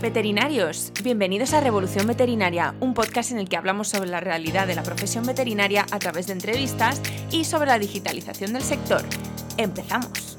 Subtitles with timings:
[0.00, 4.74] Veterinarios, bienvenidos a Revolución Veterinaria, un podcast en el que hablamos sobre la realidad de
[4.74, 9.02] la profesión veterinaria a través de entrevistas y sobre la digitalización del sector.
[9.56, 10.35] Empezamos.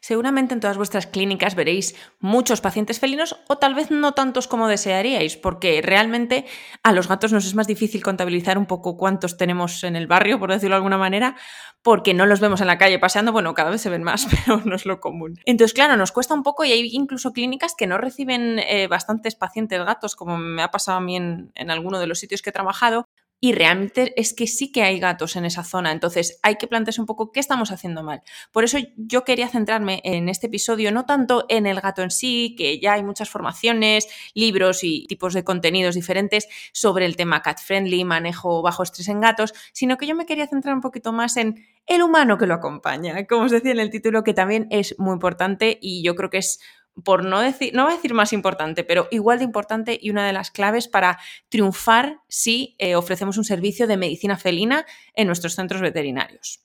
[0.00, 4.66] Seguramente en todas vuestras clínicas veréis muchos pacientes felinos o tal vez no tantos como
[4.66, 6.46] desearíais, porque realmente
[6.82, 10.38] a los gatos nos es más difícil contabilizar un poco cuántos tenemos en el barrio,
[10.38, 11.36] por decirlo de alguna manera,
[11.82, 14.62] porque no los vemos en la calle paseando, bueno, cada vez se ven más, pero
[14.64, 15.38] no es lo común.
[15.44, 19.34] Entonces, claro, nos cuesta un poco y hay incluso clínicas que no reciben eh, bastantes
[19.34, 22.48] pacientes gatos, como me ha pasado a mí en, en alguno de los sitios que
[22.48, 23.06] he trabajado,
[23.40, 27.00] y realmente es que sí que hay gatos en esa zona, entonces hay que plantearse
[27.00, 28.22] un poco qué estamos haciendo mal.
[28.52, 32.54] Por eso yo quería centrarme en este episodio no tanto en el gato en sí,
[32.56, 37.58] que ya hay muchas formaciones, libros y tipos de contenidos diferentes sobre el tema cat
[37.58, 41.36] friendly, manejo bajo estrés en gatos, sino que yo me quería centrar un poquito más
[41.36, 44.94] en el humano que lo acompaña, como os decía en el título, que también es
[44.98, 46.60] muy importante y yo creo que es
[47.04, 50.26] por no decir, no voy a decir más importante, pero igual de importante y una
[50.26, 55.54] de las claves para triunfar si eh, ofrecemos un servicio de medicina felina en nuestros
[55.54, 56.64] centros veterinarios.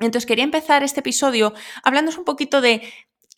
[0.00, 2.82] Entonces quería empezar este episodio hablándoos un poquito de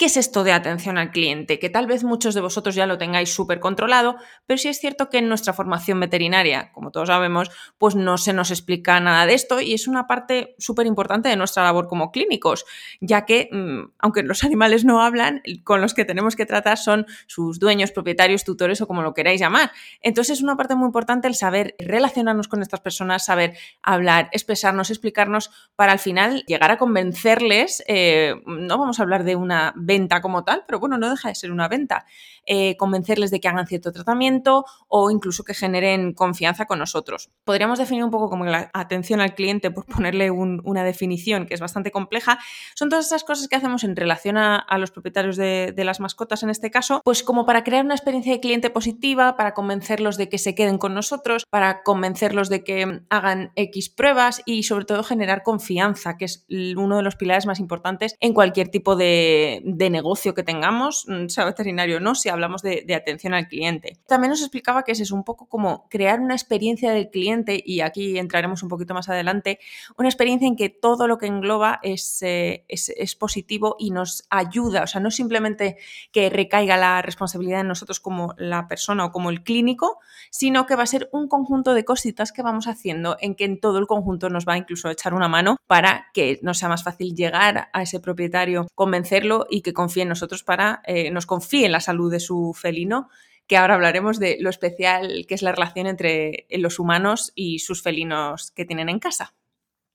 [0.00, 1.58] ¿Qué es esto de atención al cliente?
[1.58, 4.16] Que tal vez muchos de vosotros ya lo tengáis súper controlado,
[4.46, 8.32] pero sí es cierto que en nuestra formación veterinaria, como todos sabemos, pues no se
[8.32, 12.12] nos explica nada de esto y es una parte súper importante de nuestra labor como
[12.12, 12.64] clínicos,
[13.02, 17.04] ya que, mm, aunque los animales no hablan, con los que tenemos que tratar son
[17.26, 19.70] sus dueños, propietarios, tutores o como lo queráis llamar.
[20.00, 24.88] Entonces es una parte muy importante el saber relacionarnos con estas personas, saber hablar, expresarnos,
[24.88, 30.20] explicarnos, para al final llegar a convencerles, eh, no vamos a hablar de una venta
[30.20, 32.06] como tal, pero bueno, no deja de ser una venta.
[32.46, 37.30] Eh, convencerles de que hagan cierto tratamiento o incluso que generen confianza con nosotros.
[37.44, 41.60] Podríamos definir un poco como la atención al cliente, por ponerle una definición que es
[41.60, 42.38] bastante compleja.
[42.74, 46.50] Son todas esas cosas que hacemos en relación a, los propietarios de, las mascotas en
[46.50, 50.38] este caso, pues como para crear una experiencia de cliente positiva, para convencerlos de que
[50.38, 55.42] se queden con nosotros, para convencerlos de que hagan X pruebas y sobre todo generar
[55.42, 60.42] confianza, que es uno de los pilares más importantes en cualquier tipo de, negocio que
[60.42, 63.98] tengamos, sea veterinario o no, si hablamos de, atención al cliente.
[64.06, 68.18] También nos explicaba que es un poco como crear una experiencia del cliente, y aquí
[68.18, 69.58] entraremos un poquito más adelante,
[69.96, 74.24] una experiencia en que todo lo que engloba es, eh, es, es positivo y nos
[74.30, 75.76] ayuda, o sea, no simplemente
[76.12, 79.98] que recaiga la responsabilidad en nosotros como la persona o como el clínico,
[80.30, 83.60] sino que va a ser un conjunto de cositas que vamos haciendo en que en
[83.60, 86.84] todo el conjunto nos va incluso a echar una mano para que nos sea más
[86.84, 91.66] fácil llegar a ese propietario, convencerlo y que confíe en nosotros para, eh, nos confíe
[91.66, 93.08] en la salud de su felino,
[93.46, 97.82] que ahora hablaremos de lo especial que es la relación entre los humanos y sus
[97.82, 99.34] felinos que tienen en casa.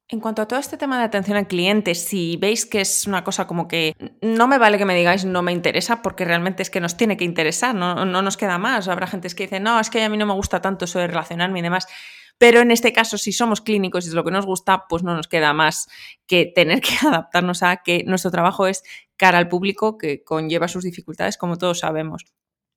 [0.07, 3.23] En cuanto a todo este tema de atención al cliente, si veis que es una
[3.23, 6.69] cosa como que no me vale que me digáis no me interesa, porque realmente es
[6.69, 8.87] que nos tiene que interesar, no, no nos queda más.
[8.87, 11.07] Habrá gente que dice, no, es que a mí no me gusta tanto eso de
[11.07, 11.87] relacionarme y demás.
[12.37, 15.15] Pero en este caso, si somos clínicos y es lo que nos gusta, pues no
[15.15, 15.87] nos queda más
[16.27, 18.83] que tener que adaptarnos a que nuestro trabajo es
[19.17, 22.25] cara al público, que conlleva sus dificultades, como todos sabemos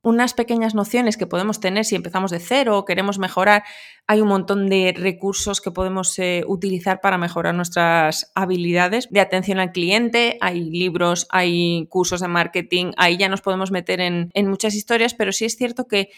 [0.02, 3.64] unas pequeñas nociones que podemos tener si empezamos de cero o queremos mejorar.
[4.06, 9.58] Hay un montón de recursos que podemos eh, utilizar para mejorar nuestras habilidades de atención
[9.58, 10.38] al cliente.
[10.40, 15.14] Hay libros, hay cursos de marketing, ahí ya nos podemos meter en, en muchas historias,
[15.14, 16.10] pero sí es cierto que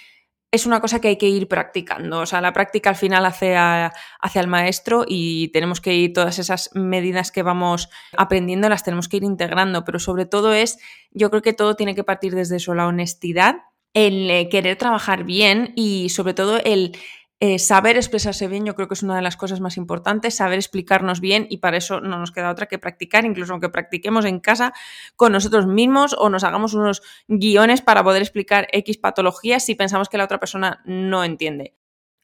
[0.53, 2.21] es una cosa que hay que ir practicando.
[2.21, 6.39] O sea, la práctica al final hace hacia el maestro y tenemos que ir todas
[6.39, 9.85] esas medidas que vamos aprendiendo, las tenemos que ir integrando.
[9.85, 10.79] Pero sobre todo es,
[11.13, 13.57] yo creo que todo tiene que partir desde eso, la honestidad,
[13.95, 16.97] el eh, querer trabajar bien y sobre todo el
[17.43, 20.59] Eh, saber expresarse bien yo creo que es una de las cosas más importantes, saber
[20.59, 24.41] explicarnos bien y para eso no nos queda otra que practicar, incluso aunque practiquemos en
[24.41, 24.75] casa
[25.17, 30.11] con nosotros mismos o nos hagamos unos guiones para poder explicar X patologías si pensamos
[30.11, 31.80] que la otra persona no entiende.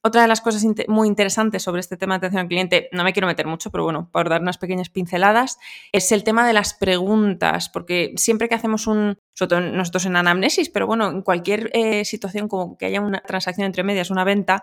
[0.07, 3.13] Otra de las cosas muy interesantes sobre este tema de atención al cliente, no me
[3.13, 5.59] quiero meter mucho, pero bueno, por dar unas pequeñas pinceladas,
[5.91, 10.15] es el tema de las preguntas, porque siempre que hacemos un, sobre todo nosotros en
[10.15, 14.23] anamnesis, pero bueno, en cualquier eh, situación como que haya una transacción entre medias, una
[14.23, 14.63] venta,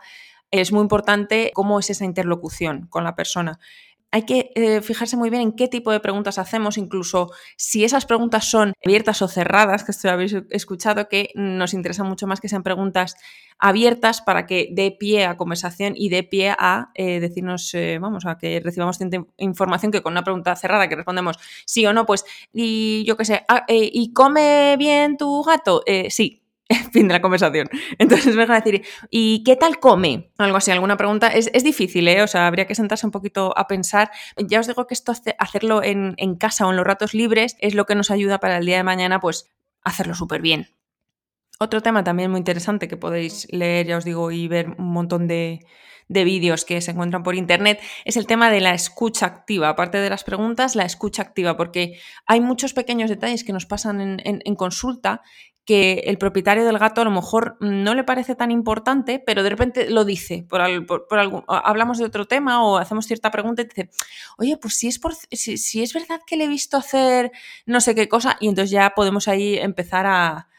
[0.50, 3.60] es muy importante cómo es esa interlocución con la persona.
[4.14, 8.06] Hay que eh, fijarse muy bien en qué tipo de preguntas hacemos, incluso si esas
[8.06, 12.48] preguntas son abiertas o cerradas, que esto habéis escuchado, que nos interesa mucho más que
[12.48, 13.16] sean preguntas
[13.58, 18.28] abiertas para que dé pie a conversación y dé pie a eh, decirnos, eh, vamos,
[18.28, 19.00] a que recibamos
[19.38, 22.24] información que con una pregunta cerrada que respondemos sí o no, pues,
[22.54, 25.82] y yo qué sé, ah, ¿y come bien tu gato?
[26.10, 26.43] sí,
[26.92, 27.70] fin de la conversación.
[27.98, 30.32] Entonces me van a decir, ¿y qué tal come?
[30.38, 31.28] Algo así, alguna pregunta.
[31.28, 32.22] Es, difícil, ¿eh?
[32.22, 34.12] O sea, habría que sentarse un poquito a pensar.
[34.38, 37.76] Ya os digo que esto, hacerlo en, en casa o en los ratos libres, es
[37.76, 39.50] lo que nos ayuda para el día de mañana, pues,
[39.84, 40.70] hacerlo súper bien.
[41.60, 45.28] Otro tema también muy interesante que podéis leer, ya os digo, y ver un montón
[45.28, 45.60] de,
[46.08, 49.70] de vídeos que se encuentran por internet es el tema de la escucha activa.
[49.70, 54.20] Aparte de las preguntas, la escucha activa, porque hay muchos pequeños detalles que nos pasan
[54.24, 55.22] en consulta
[55.66, 59.50] que el propietario del gato a lo mejor no le parece tan importante, pero de
[59.50, 63.90] repente lo dice, por, algo, hablamos de otro tema o hacemos cierta pregunta y dice,
[64.38, 67.32] oye, pues si es, por, si, es verdad que le he visto hacer
[67.66, 70.50] no sé qué cosa, y entonces ya podemos ahí empezar a,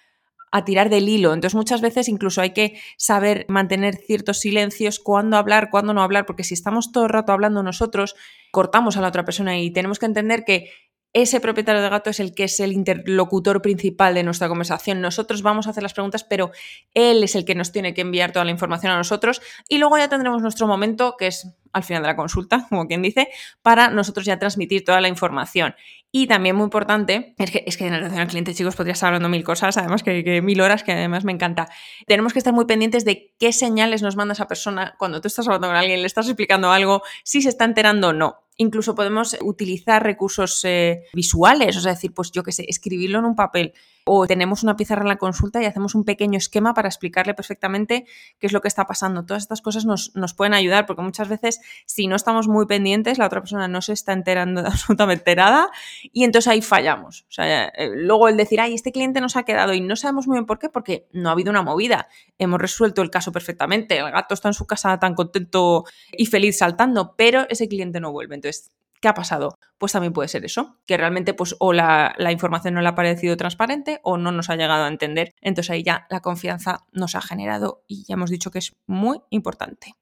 [0.51, 1.35] a tirar del hilo.
[1.35, 6.27] Entonces muchas veces incluso hay que saber mantener ciertos silencios, cuándo hablar, cuándo no hablar,
[6.27, 8.15] porque si estamos todo el rato hablando nosotros,
[8.53, 10.71] cortamos a la otra persona y tenemos que entender que
[11.14, 15.00] ese propietario de gato es el que es el interlocutor principal de nuestra conversación.
[15.00, 16.50] Nosotros vamos a hacer las preguntas, pero
[16.93, 19.96] él es el que nos tiene que enviar toda la información a nosotros y luego
[19.96, 23.29] ya tendremos nuestro momento, que es al final de la consulta, como quien dice,
[23.62, 25.75] para nosotros ya transmitir toda la información.
[26.17, 29.09] Y también muy importante, es que, es que en relación al cliente, chicos, podría estar
[29.09, 31.69] hablando mil cosas, además que, mil horas, que además me encanta.
[32.06, 35.47] Tenemos que estar muy pendientes de qué señales nos manda esa persona cuando tú estás
[35.49, 38.44] hablando con alguien, le estás explicando algo, si se está enterando o no.
[38.56, 43.25] Incluso podemos utilizar recursos eh, visuales, o sea, decir, pues yo qué sé, escribirlo en
[43.25, 43.75] un papel
[44.05, 48.06] o tenemos una pizarra en la consulta y hacemos un pequeño esquema para explicarle perfectamente
[48.39, 49.25] qué es lo que está pasando.
[49.25, 53.19] Todas estas cosas nos, nos pueden ayudar porque muchas veces si no estamos muy pendientes,
[53.19, 55.71] la otra persona no se está enterando de absolutamente nada
[56.12, 57.23] y entonces ahí fallamos.
[57.29, 60.27] O sea, eh, luego el decir, ay, este cliente nos ha quedado y no sabemos
[60.27, 62.09] muy bien por qué, porque no ha habido una movida.
[62.39, 66.59] Hemos resuelto el caso perfectamente, el gato está en su casa tan contento y feliz
[66.59, 68.35] saltando, pero ese cliente no vuelve.
[68.35, 68.71] Entonces,
[69.05, 69.59] ¿Qué ha pasado?
[69.77, 72.95] Pues también puede ser eso, que realmente pues o la, la, información no le ha
[72.95, 75.35] parecido transparente o no nos ha llegado a entender.
[75.43, 79.21] Entonces ahí ya la confianza nos ha generado y ya hemos dicho que es muy
[79.29, 79.93] importante.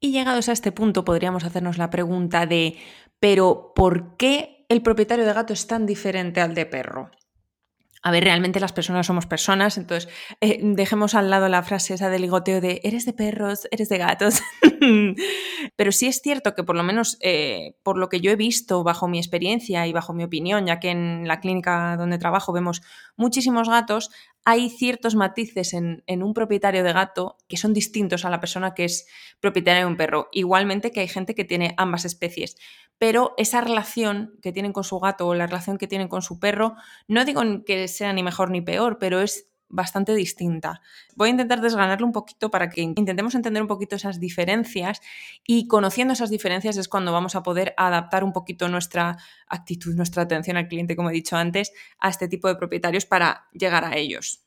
[0.00, 2.76] Y llegados a este punto podríamos hacernos la pregunta de,
[3.20, 7.12] pero ¿por qué el propietario de gato es tan diferente al de perro?
[8.02, 10.08] A ver, realmente las personas somos personas, entonces
[10.40, 13.98] eh, dejemos al lado la frase esa del ligoteo de eres de perros, eres de
[13.98, 14.40] gatos.
[15.76, 18.84] Pero sí es cierto que por lo menos eh, por lo que yo he visto
[18.84, 22.82] bajo mi experiencia y bajo mi opinión, ya que en la clínica donde trabajo vemos
[23.16, 24.10] muchísimos gatos,
[24.44, 28.84] hay ciertos matices en, un propietario de gato que son distintos a la persona que
[28.84, 29.06] es
[29.40, 30.28] propietaria de un perro.
[30.32, 32.56] Igualmente que hay gente que tiene ambas especies
[32.98, 36.40] pero esa relación que tienen con su gato o la relación que tienen con su
[36.40, 36.74] perro,
[37.06, 40.80] no digo que sea ni mejor ni peor, pero es bastante distinta.
[41.14, 45.00] Voy a intentar desganarlo un poquito para que intentemos entender un poquito esas diferencias
[45.46, 50.22] y conociendo esas diferencias es cuando vamos a poder adaptar un poquito nuestra actitud, nuestra
[50.22, 53.96] atención al cliente, como he dicho antes, a este tipo de propietarios para llegar a
[53.96, 54.44] ellos.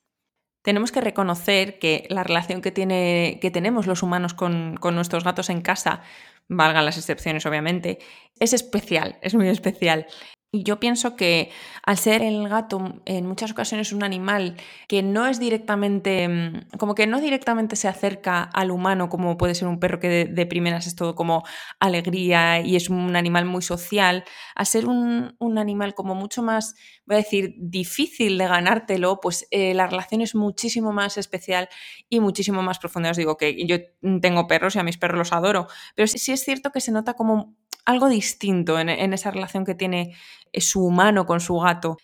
[0.63, 5.23] Tenemos que reconocer que la relación que, tiene, que tenemos los humanos con, con nuestros
[5.23, 6.01] gatos en casa
[6.47, 7.99] valgan las excepciones obviamente,
[8.39, 10.05] es especial, es muy especial.
[10.53, 11.49] Y yo pienso que
[11.81, 14.57] al ser el gato en muchas ocasiones un animal
[14.89, 19.55] que no es directamente, mm, como que no directamente se acerca al humano como puede
[19.55, 21.43] ser un perro que de, primeras es todo como
[21.79, 27.15] alegría y es un animal muy social, a ser un, animal como mucho más, voy
[27.15, 31.69] a decir, difícil de ganártelo, pues eh, la relación es muchísimo más especial
[32.09, 33.11] y muchísimo más profunda.
[33.11, 33.77] Os digo que yo
[34.21, 37.13] tengo perros y a mis perros los adoro, pero sí es cierto que se nota
[37.13, 37.55] como
[37.85, 40.15] algo distinto en, esa relación que tiene
[40.53, 41.97] su humano con su gato.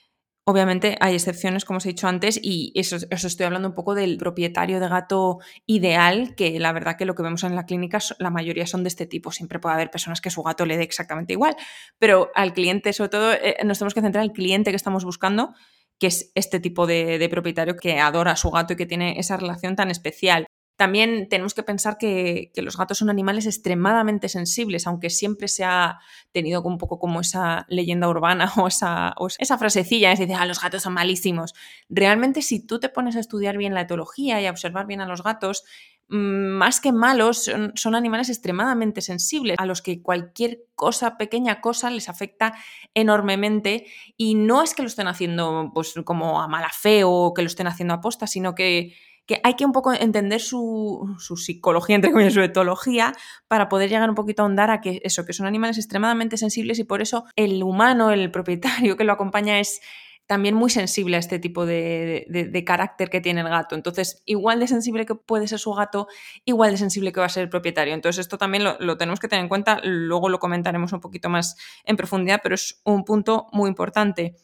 [0.50, 4.18] Obviamente hay excepciones, como os he dicho antes, y eso, estoy hablando un poco del
[4.18, 8.30] propietario de gato ideal, que la verdad que lo que vemos en la clínica, la
[8.30, 9.34] mayoría son de este tipo.
[9.34, 11.58] Siempre puede haber personas que su gato le dé exactamente igual,
[12.00, 15.04] pero al cliente, sobre todo, eh, nos tenemos que centrar en el cliente que estamos
[15.04, 15.54] buscando,
[16.00, 19.20] que es este tipo de, de propietario que adora a su gato y que tiene
[19.20, 20.48] esa relación tan especial.
[20.78, 26.00] También tenemos que pensar que, los gatos son animales extremadamente sensibles, aunque siempre se ha
[26.32, 30.84] tenido un poco como esa leyenda urbana o esa, frasecilla, es decir, ah, los gatos
[30.84, 31.56] son malísimos.
[31.90, 35.08] Realmente si tú te pones a estudiar bien la etología y a observar bien a
[35.08, 35.64] los gatos,
[36.10, 41.90] mm, más que malos, son, animales extremadamente sensibles, a los que cualquier cosa, pequeña cosa,
[41.90, 42.54] les afecta
[42.94, 43.88] enormemente.
[44.16, 47.48] Y no es que lo estén haciendo pues, como a mala fe o que lo
[47.48, 48.94] estén haciendo a posta, sino que
[49.28, 53.14] que hay que un poco entender su, psicología, entre comillas, su etología,
[53.48, 56.80] para poder llegar un poquito a ahondar a que eso, que son animales extremadamente sensibles
[56.80, 59.82] y por eso el humano, el propietario que lo acompaña es
[60.28, 63.76] también muy sensible a este tipo de, carácter que tiene el gato.
[63.76, 66.08] Entonces, igual de sensible que puede ser su gato,
[66.44, 67.94] igual de sensible que va a ser el propietario.
[67.94, 71.56] Entonces, esto también lo, tenemos que tener en cuenta, luego lo comentaremos un poquito más
[71.86, 74.36] en profundidad, pero es un punto muy importante.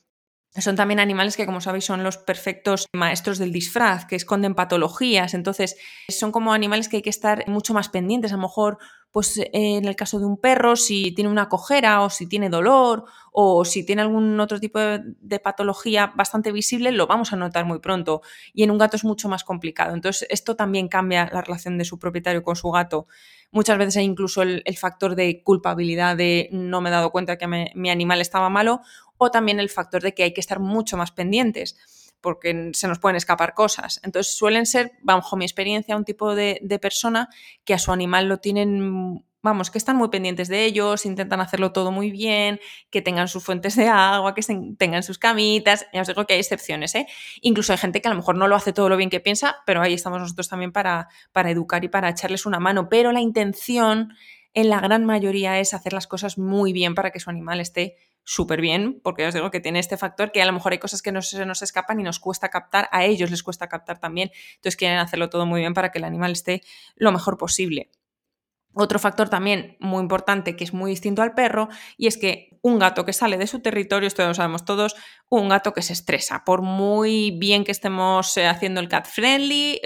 [0.61, 5.33] Son también animales que, como sabéis, son los perfectos maestros del disfraz, que esconden patologías.
[5.33, 5.77] Entonces,
[6.09, 8.31] son como animales que hay que estar mucho más pendientes.
[8.33, 8.77] A lo mejor,
[9.11, 13.05] pues en el caso de un perro, si tiene una cojera o si tiene dolor
[13.31, 17.79] o si tiene algún otro tipo de, patología bastante visible, lo vamos a notar muy
[17.79, 18.21] pronto.
[18.53, 19.95] Y en un gato es mucho más complicado.
[19.95, 23.07] Entonces, esto también cambia la relación de su propietario con su gato.
[23.51, 27.47] Muchas veces hay incluso el, factor de culpabilidad de no me he dado cuenta que
[27.47, 28.81] mi animal estaba malo
[29.23, 31.75] o también el factor de que hay que estar mucho más pendientes
[32.23, 33.99] porque se nos pueden escapar cosas.
[34.01, 37.27] Entonces suelen ser, bajo mi experiencia, un tipo de, persona
[37.65, 41.73] que a su animal lo tienen vamos, que están muy pendientes de ellos, intentan hacerlo
[41.73, 44.41] todo muy bien, que tengan sus fuentes de agua, que
[44.77, 45.85] tengan sus camitas.
[45.91, 47.07] Ya os digo que hay excepciones, ¿eh?
[47.41, 49.57] Incluso hay gente que a lo mejor no lo hace todo lo bien que piensa,
[49.65, 52.87] pero ahí estamos nosotros también para, para educar y para echarles una mano.
[52.87, 54.13] Pero la intención
[54.53, 57.97] en la gran mayoría es hacer las cosas muy bien para que su animal esté
[58.23, 61.01] súper bien, porque os digo que tiene este factor que a lo mejor hay cosas
[61.01, 64.31] que no se nos escapan y nos cuesta captar, a ellos les cuesta captar también,
[64.55, 66.61] entonces quieren hacerlo todo muy bien para que el animal esté
[66.95, 67.89] lo mejor posible.
[68.73, 72.79] Otro factor también muy importante que es muy distinto al perro y es que un
[72.79, 74.95] gato que sale de su territorio, esto lo sabemos todos,
[75.29, 79.81] un gato que se estresa, por muy bien que estemos eh, haciendo el cat friendly,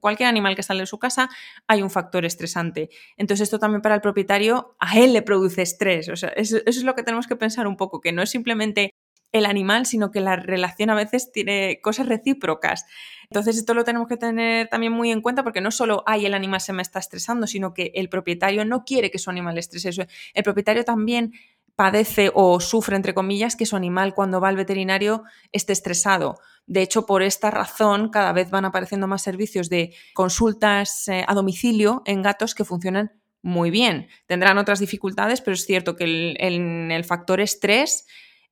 [0.00, 1.30] cualquier animal que sale de su casa,
[1.68, 2.90] hay un factor estresante.
[3.16, 6.08] Entonces esto también para el propietario, a él le produce estrés.
[6.08, 8.94] O sea, eso es lo que tenemos que pensar un poco, que no es simplemente
[9.32, 12.86] el animal, sino que la relación a veces tiene cosas recíprocas.
[13.24, 16.34] Entonces esto lo tenemos que tener también muy en cuenta porque no solo, hay el
[16.34, 20.08] animal se me está estresando, sino que el propietario no quiere que su animal estrese.
[20.32, 21.32] El propietario también
[21.76, 26.40] padece o sufre, entre comillas, que su animal cuando va al veterinario esté estresado.
[26.66, 31.34] De hecho, por esta razón, cada vez van apareciendo más servicios de consultas eh, a
[31.34, 34.08] domicilio en gatos que funcionan muy bien.
[34.26, 38.06] Tendrán otras dificultades, pero es cierto que el, el factor estrés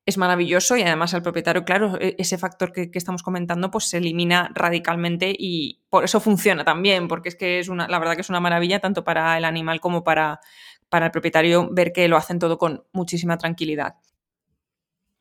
[0.07, 3.99] es maravilloso y además al propietario, claro, e-, ese factor que, estamos comentando pues se
[3.99, 8.21] elimina radicalmente y por eso funciona también, porque es que es una, la verdad que
[8.21, 10.41] es una maravilla tanto para el animal como para,
[10.89, 13.97] para el propietario ver que lo hacen todo con muchísima tranquilidad.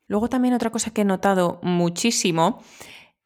[0.06, 2.62] Luego también otra cosa que he notado muchísimo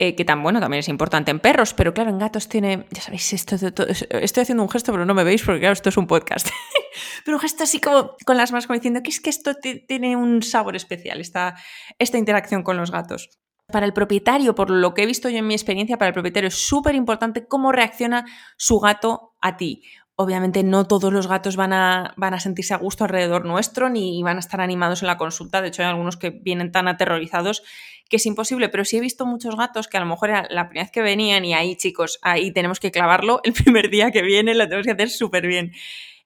[0.03, 3.03] eh, que tan bueno también es importante en perros, pero claro, en gatos tiene, ya
[3.03, 6.07] sabéis, esto estoy haciendo un gesto, pero no me veis porque claro, esto es un
[6.07, 6.49] podcast.
[7.27, 9.53] pero un gesto así como con las manos como diciendo que es que esto
[9.87, 11.55] tiene un sabor especial, esta,
[11.99, 13.29] esta interacción con los gatos.
[13.67, 16.49] Para el propietario, por lo que he visto yo en mi experiencia, para el propietario
[16.49, 18.25] es súper importante cómo reacciona
[18.57, 19.83] su gato a ti.
[20.23, 24.23] Obviamente no todos los gatos van a, van a sentirse a gusto alrededor nuestro ni
[24.23, 25.63] van a estar animados en la consulta.
[25.63, 27.63] De hecho, hay algunos que vienen tan aterrorizados
[28.11, 30.69] que es imposible, pero sí he visto muchos gatos que a lo mejor era la
[30.69, 33.41] primera vez que venían y ahí, chicos, ahí tenemos que clavarlo.
[33.45, 35.73] El primer día que viene, lo tenemos que hacer súper bien.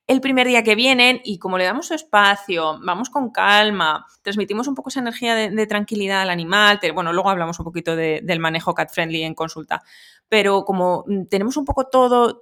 [0.06, 4.66] El primer día que vienen y como le damos su espacio, vamos con calma, transmitimos
[4.66, 8.74] un poco esa energía de, tranquilidad al animal, bueno, luego hablamos un poquito del manejo
[8.74, 9.82] cat friendly en consulta,
[10.28, 12.40] pero como mm, tenemos un poco todo,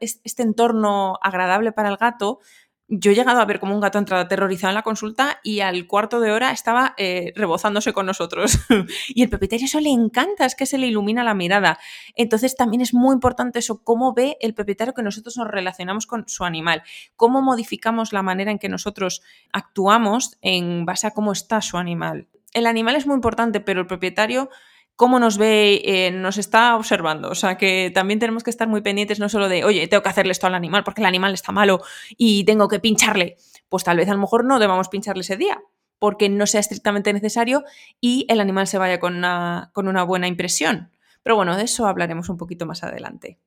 [0.00, 2.40] este entorno agradable para el gato,
[2.88, 5.86] yo he llegado a ver como un gato entrado aterrorizado en la consulta y al
[5.86, 8.58] cuarto de hora estaba eh, rebozándose con nosotros.
[9.08, 11.78] y el propietario eso le encanta, es que se le ilumina la mirada.
[12.14, 16.28] Entonces también es muy importante eso, cómo ve el propietario que nosotros nos relacionamos con
[16.28, 16.82] su animal,
[17.16, 22.28] cómo modificamos la manera en que nosotros actuamos en base a cómo está su animal.
[22.52, 24.50] El animal es muy importante, pero el propietario
[24.96, 27.30] cómo nos ve, eh, nos está observando.
[27.30, 30.08] O sea que también tenemos que estar muy pendientes no solo de, oye, tengo que
[30.08, 31.80] hacerle esto al animal porque el animal está malo
[32.16, 33.36] y tengo que pincharle.
[33.68, 35.60] Pues tal vez a lo mejor no debamos pincharle ese día
[35.98, 37.64] porque no sea estrictamente necesario
[38.00, 40.90] y el animal se vaya con una, con una buena impresión.
[41.22, 43.38] Pero bueno, de eso hablaremos un poquito más adelante.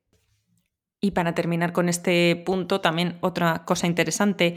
[1.00, 4.56] Y para terminar con este punto, también otra cosa interesante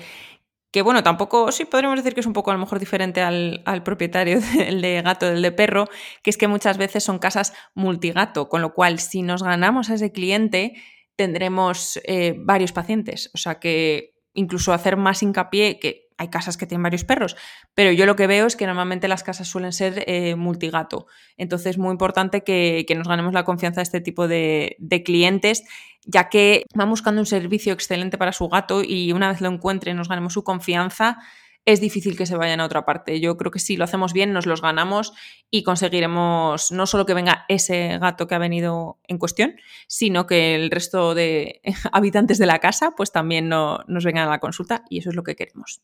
[0.72, 3.84] que bueno, tampoco, sí podríamos decir que es un poco a lo mejor diferente al,
[3.84, 5.88] propietario del de gato, del de perro,
[6.24, 9.96] que es que muchas veces son casas multigato, con lo cual si nos ganamos a
[9.96, 10.74] ese cliente,
[11.16, 13.30] tendremos eh, varios pacientes.
[13.34, 17.36] O sea que incluso hacer más hincapié, que hay casas que tienen varios perros,
[17.74, 21.08] pero yo lo que veo es que normalmente las casas suelen ser eh, multigato.
[21.36, 25.63] Entonces es muy importante que, nos ganemos la confianza de este tipo de, de, clientes,
[26.06, 29.98] ya que van buscando un servicio excelente para su gato y una vez lo encuentren
[29.98, 31.18] nos ganemos su confianza,
[31.66, 33.20] es difícil que se vayan a otra parte.
[33.20, 35.13] Yo creo que si lo hacemos bien, nos los ganamos
[35.50, 39.56] y conseguiremos no solo que venga ese gato que ha venido en cuestión,
[39.88, 41.62] sino que el resto de
[41.92, 45.16] habitantes de la casa pues también no, nos vengan a la consulta y eso es
[45.16, 45.82] lo que queremos.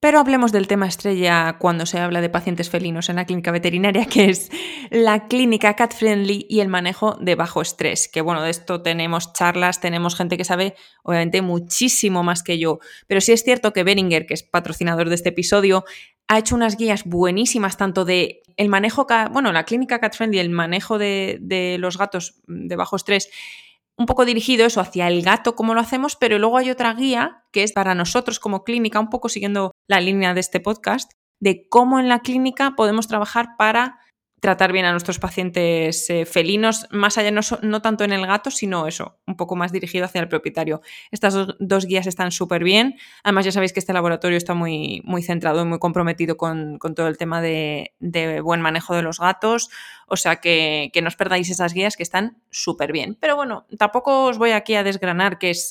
[0.00, 4.06] Pero hablemos del tema estrella cuando se habla de pacientes felinos en la clínica veterinaria,
[4.06, 4.50] que es
[4.90, 8.08] la clínica cat friendly y el manejo de bajo estrés.
[8.08, 12.78] Que bueno, de esto tenemos charlas, tenemos gente que sabe obviamente muchísimo más que yo.
[13.08, 15.84] Pero sí es cierto que Beringer, que es patrocinador de este episodio,
[16.28, 20.48] ha hecho unas guías buenísimas tanto de el manejo, bueno, la clínica cat friendly, el
[20.48, 23.28] manejo de, de los gatos de bajo estrés
[24.00, 27.44] un poco dirigido eso hacia el gato, como lo hacemos, pero luego hay otra guía
[27.52, 31.68] que es para nosotros como clínica, un poco siguiendo la línea de este podcast, de
[31.68, 33.98] cómo en la clínica podemos trabajar para
[34.40, 38.86] tratar bien a nuestros pacientes eh, felinos, más allá, no, tanto en el gato, sino
[38.86, 40.80] eso, un poco más dirigido hacia el propietario.
[41.10, 42.96] Estas dos, guías están súper bien.
[43.22, 47.06] Además, ya sabéis que este laboratorio está muy, muy centrado y muy comprometido con, todo
[47.06, 47.92] el tema de,
[48.42, 49.68] buen manejo de los gatos.
[50.06, 53.16] O sea que, no os perdáis esas guías que están súper bien.
[53.20, 55.70] Pero bueno, tampoco os voy aquí a desgranar que es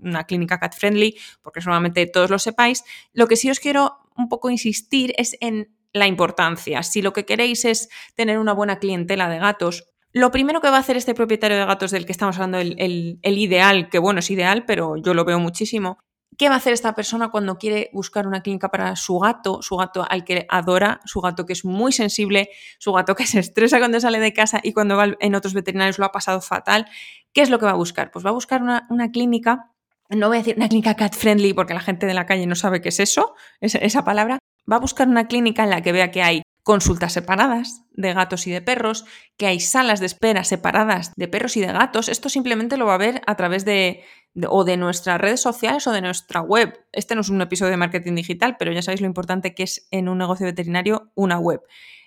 [0.00, 2.84] una clínica cat friendly, porque solamente todos lo sepáis.
[3.12, 6.82] Lo que sí os quiero un poco insistir es en la importancia.
[6.82, 10.76] Si lo que queréis es tener una buena clientela de gatos, lo primero que va
[10.76, 14.30] a hacer este propietario de gatos del que estamos hablando, el, ideal, que bueno, es
[14.30, 15.98] ideal, pero yo lo veo muchísimo,
[16.38, 19.76] ¿Qué va a hacer esta persona cuando quiere buscar una clínica para su gato, su
[19.76, 23.78] gato al que adora, su gato que es muy sensible, su gato que se estresa
[23.78, 26.86] cuando sale de casa y cuando va en otros veterinarios lo ha pasado fatal?
[27.32, 28.10] ¿Qué es lo que va a buscar?
[28.10, 29.72] Pues va a buscar una, clínica,
[30.10, 32.54] no voy a decir una clínica cat friendly porque la gente de la calle no
[32.54, 34.38] sabe qué es eso, esa palabra,
[34.70, 38.48] va a buscar una clínica en la que vea que hay consultas separadas de gatos
[38.48, 39.04] y de perros,
[39.36, 42.08] que hay salas de espera separadas de perros y de gatos.
[42.08, 44.02] Esto simplemente lo va a ver a través de,
[44.48, 46.76] o de nuestras redes sociales o de nuestra web.
[46.92, 49.86] Este no es un episodio de marketing digital, pero ya sabéis lo importante que es
[49.92, 51.60] en un negocio veterinario una web.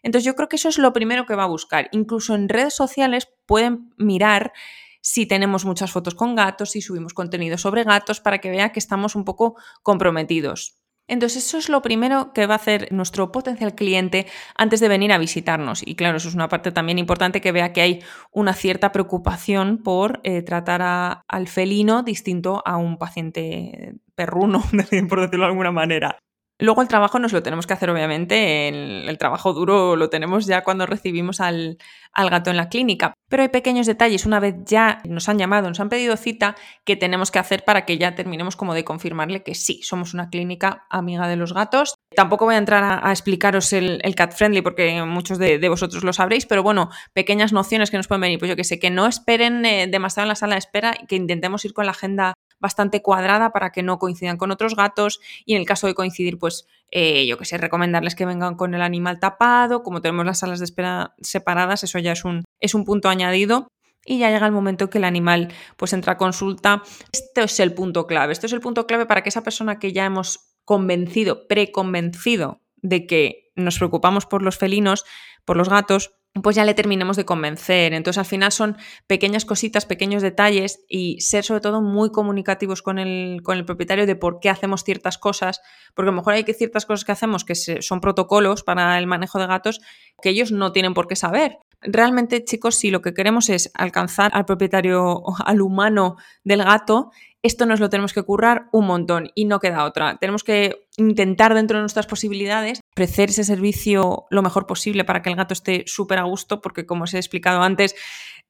[0.04, 1.88] Entonces yo creo que eso es lo primero que va a buscar.
[1.94, 4.52] Incluso en redes sociales pueden mirar
[5.02, 8.80] si tenemos muchas fotos con gatos, si subimos contenido sobre gatos, para que vea que
[8.80, 10.79] estamos un poco comprometidos.
[11.10, 15.12] Entonces, eso es lo primero que va a hacer nuestro potencial cliente antes de venir
[15.12, 15.82] a visitarnos.
[15.86, 19.80] Y claro, eso es una parte también importante que vea que hay una cierta preocupación
[19.80, 24.62] por eh, tratar al felino distinto a un paciente perruno,
[25.10, 26.20] por decirlo de alguna manera.
[26.62, 30.62] Luego el trabajo nos lo tenemos que hacer, obviamente, el, trabajo duro lo tenemos ya
[30.62, 31.78] cuando recibimos al,
[32.14, 33.14] gato en la clínica.
[33.30, 36.98] Pero hay pequeños detalles, una vez ya nos han llamado, nos han pedido cita, que
[36.98, 40.86] tenemos que hacer para que ya terminemos como de confirmarle que sí, somos una clínica
[40.90, 41.96] amiga de los gatos.
[42.14, 46.46] Tampoco voy a entrar a, explicaros el, cat friendly porque muchos de, vosotros lo sabréis,
[46.46, 48.38] pero bueno, pequeñas nociones que nos pueden venir.
[48.38, 51.06] Pues yo que sé, que no esperen eh, demasiado en la sala de espera y
[51.08, 55.20] que intentemos ir con la agenda bastante cuadrada para que no coincidan con otros gatos
[55.46, 58.74] y en el caso de coincidir, pues eh, yo que sé, recomendarles que vengan con
[58.74, 62.74] el animal tapado, como tenemos las salas de espera separadas, eso ya es un, es
[62.74, 63.68] un punto añadido.
[64.06, 66.82] Y ya llega el momento en que el animal pues entra a consulta.
[67.12, 68.32] Este es el punto clave.
[68.32, 73.06] Esto es el punto clave para que esa persona que ya hemos convencido, preconvencido de
[73.06, 75.04] que nos preocupamos por los felinos,
[75.46, 76.12] por los gatos,
[76.42, 77.94] pues ya le terminemos de convencer.
[77.94, 83.00] Entonces al final son pequeñas cositas, pequeños detalles y ser sobre todo muy comunicativos con
[83.00, 85.62] el, con el propietario de por qué hacemos ciertas cosas,
[85.96, 89.08] porque a lo mejor hay que ciertas cosas que hacemos que son protocolos para el
[89.08, 89.82] manejo de gatos
[90.22, 91.58] que ellos no tienen por qué saber.
[91.82, 97.12] Realmente, chicos, si lo que queremos es alcanzar al propietario, al humano del gato,
[97.44, 100.18] esto nos lo tenemos que currar un montón y no queda otra.
[100.18, 105.30] Tenemos que intentar dentro de nuestras posibilidades ofrecer ese servicio lo mejor posible para que
[105.30, 107.96] el gato esté súper a gusto, porque como os he explicado antes,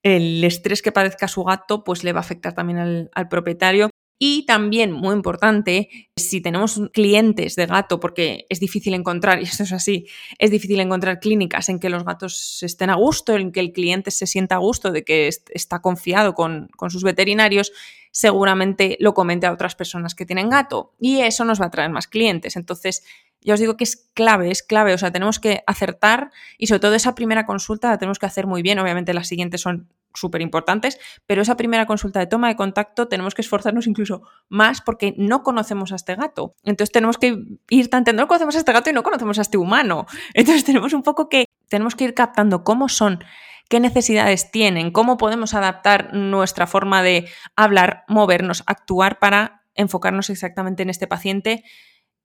[0.01, 3.89] el estrés que padezca su gato pues le va a afectar también al, propietario
[4.21, 9.63] y también, muy importante, si tenemos clientes de gato, porque es difícil encontrar, y esto
[9.63, 10.07] es así,
[10.39, 14.11] es difícil encontrar clínicas en que los gatos estén a gusto, en que el cliente
[14.11, 17.71] se sienta a gusto de que está confiado con, con sus veterinarios,
[18.11, 21.89] seguramente lo comente a otras personas que tienen gato y eso nos va a traer
[21.89, 22.55] más clientes.
[22.55, 23.03] Entonces,
[23.41, 26.79] ya os digo que es clave, es clave, o sea, tenemos que acertar y sobre
[26.79, 30.41] todo esa primera consulta la tenemos que hacer muy bien, obviamente las siguientes son súper
[30.41, 35.13] importantes, pero esa primera consulta de toma de contacto tenemos que esforzarnos incluso más porque
[35.17, 36.55] no conocemos a este gato.
[36.63, 37.37] Entonces tenemos que
[37.69, 40.07] ir tanteando, no conocemos a este gato y no conocemos a este humano.
[40.33, 43.23] Entonces tenemos un poco que, tenemos que ir captando cómo son,
[43.69, 50.83] qué necesidades tienen, cómo podemos adaptar nuestra forma de hablar, movernos, actuar para enfocarnos exactamente
[50.83, 51.63] en este paciente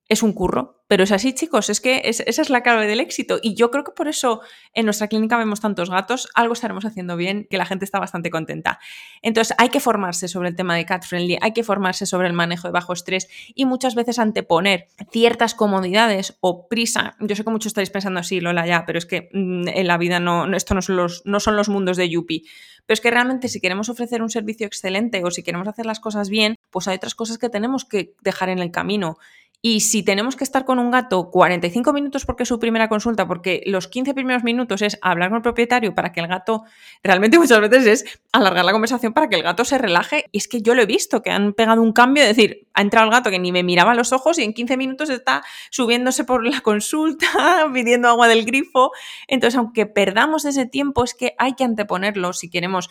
[0.09, 3.41] es un curro, pero es así, chicos, es que esa es la clave del éxito.
[3.43, 4.43] Y yo creo que por eso
[4.75, 8.31] en nuestra clínica vemos tantos gatos, algo estaremos haciendo bien, que la gente está bastante
[8.31, 8.79] contenta.
[9.21, 12.33] Entonces, hay que formarse sobre el tema de cat friendly, hay que formarse sobre el
[12.33, 17.17] manejo de bajo estrés y muchas veces anteponer ciertas comodidades o prisa.
[17.19, 19.99] Yo sé que muchos estaréis pensando así, Lola, ya, pero es que mm, en la
[19.99, 22.45] vida no, esto no son, los, no son los mundos de Yuppie.
[22.87, 26.01] Pero es que realmente si queremos ofrecer un servicio excelente o si queremos hacer las
[26.01, 29.17] cosas bien, pues hay otras cosas que tenemos que dejar en el camino.
[29.67, 33.27] Y si tenemos que estar con un gato 45 minutos porque es su primera consulta,
[33.27, 36.65] porque los 15 primeros minutos es hablar con el propietario para que el gato,
[37.03, 40.27] realmente muchas veces es alargar la conversación para que el gato se relaje.
[40.33, 42.83] Y es que yo lo he visto, que han pegado un cambio, es decir, ha
[42.83, 45.43] entrado el gato que ni me miraba a los ojos y en 15 minutos está
[45.71, 47.27] subiéndose por la consulta,
[47.73, 48.93] pidiendo agua del grifo.
[49.29, 52.91] Entonces, aunque perdamos ese tiempo, es que hay que anteponerlo si queremos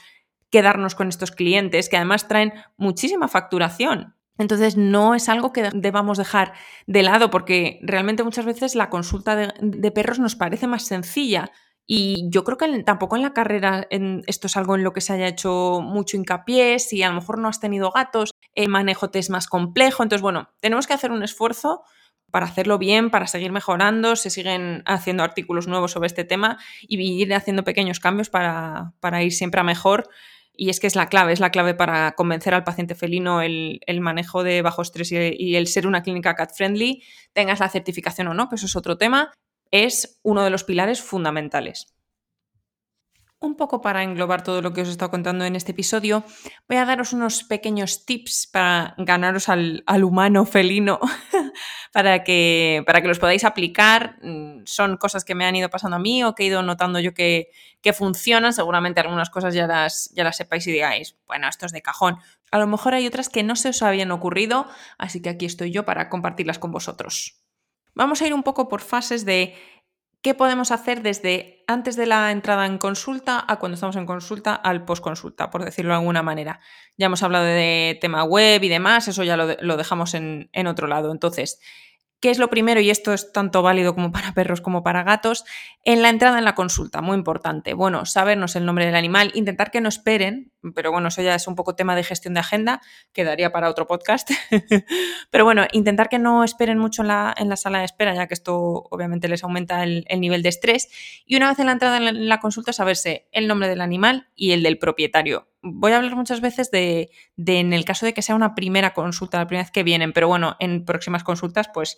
[0.50, 4.16] quedarnos con estos clientes que además traen muchísima facturación.
[4.38, 6.54] Entonces no es algo que debamos dejar
[6.88, 11.52] de lado porque realmente muchas veces la consulta de, perros nos parece más sencilla.
[11.86, 13.88] Y yo creo que tampoco en la carrera
[14.26, 17.38] esto es algo en lo que se haya hecho mucho hincapié, si a lo mejor
[17.38, 21.12] no has tenido gatos, el manejo te es más complejo, entonces bueno, tenemos que hacer
[21.12, 21.84] un esfuerzo
[22.32, 27.00] para hacerlo bien, para seguir mejorando, se siguen haciendo artículos nuevos sobre este tema y
[27.00, 30.10] ir haciendo pequeños cambios para, para ir siempre a mejor
[30.56, 33.80] y es que es la clave, es la clave para convencer al paciente felino el,
[34.02, 38.34] manejo de bajo estrés y, el ser una clínica cat friendly, tengas la certificación o
[38.34, 39.32] no, que eso es otro tema,
[39.72, 41.93] es uno de los pilares fundamentales.
[43.44, 46.24] Un poco para englobar todo lo que os he estado contando en este episodio,
[46.70, 50.98] voy a daros unos pequeños tips para ganaros al, al humano felino
[51.92, 54.16] para que, para que los podáis aplicar.
[54.22, 57.02] Mm, son cosas que me han ido pasando a mí o que he ido notando
[57.02, 57.50] yo que,
[57.82, 58.54] que funcionan.
[58.54, 62.20] Seguramente algunas cosas ya las, ya las sepáis y digáis, bueno, esto es de cajón.
[62.50, 65.70] A lo mejor hay otras que no se os habían ocurrido, así que aquí estoy
[65.70, 67.44] yo para compartirlas con vosotros.
[67.94, 69.54] Vamos a ir un poco por fases de
[70.24, 74.56] qué podemos hacer desde antes de la entrada en consulta a cuando estamos en consulta
[74.56, 76.62] al post-consulta, por decirlo de alguna manera.
[76.98, 80.88] Ya hemos hablado de tema web y demás, eso ya lo, dejamos en, en otro
[80.88, 81.12] lado.
[81.12, 81.60] Entonces,
[82.24, 82.80] ¿Qué es lo primero?
[82.80, 85.44] Y esto es tanto válido como para perros como para gatos.
[85.84, 87.74] En la entrada en la consulta, muy importante.
[87.74, 91.50] Bueno, sabernos el nombre del animal, intentar que no esperen, pero bueno, eso ya es
[91.50, 92.80] un poco tema de gestión de agenda,
[93.12, 94.32] quedaría para otro podcast.
[95.32, 98.28] pero bueno, intentar que no esperen mucho en la, en la, sala de espera, ya
[98.28, 98.56] que esto
[98.90, 100.88] obviamente les aumenta el, nivel de estrés.
[101.26, 104.54] Y una vez en la entrada en la consulta, saberse el nombre del animal y
[104.54, 108.36] el del propietario voy a hablar muchas veces de, en el caso de que sea
[108.36, 111.98] una primera consulta, la primera vez que vienen, pero bueno, en próximas consultas, pues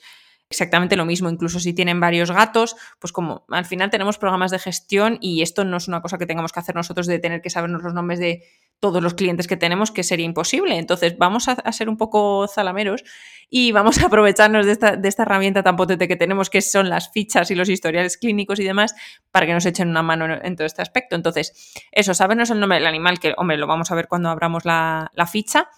[0.50, 4.60] exactamente lo mismo, incluso si tienen varios gatos, pues como al final tenemos programas de
[4.60, 7.50] gestión y esto no es una cosa que tengamos que hacer nosotros de tener que
[7.50, 8.44] sabernos los nombres de
[8.80, 10.78] todos los clientes que tenemos, que sería imposible.
[10.78, 13.04] Entonces vamos a, ser un poco zalameros
[13.50, 16.90] y vamos a aprovecharnos de esta, de esta, herramienta tan potente que tenemos, que son
[16.90, 18.94] las fichas y los historiales clínicos y demás,
[19.32, 21.16] para que nos echen una mano en, todo este aspecto.
[21.16, 24.66] Entonces, eso, sabernos el nombre del animal, que hombre, lo vamos a ver cuando abramos
[24.66, 25.70] la, la ficha